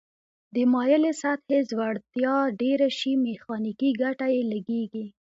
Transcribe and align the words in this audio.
د 0.53 0.55
مایلې 0.73 1.11
سطحې 1.21 1.59
ځوړتیا 1.69 2.35
ډیره 2.61 2.87
شي 2.97 3.11
میخانیکي 3.27 3.89
ګټه 4.01 4.27
یې 4.33 4.41
لږیږي. 4.51 5.05